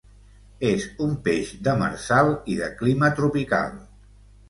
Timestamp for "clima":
2.83-3.15